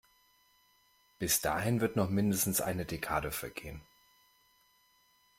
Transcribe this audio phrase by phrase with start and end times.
[1.19, 3.83] Bis dahin wird noch mindestens eine Dekade vergehen.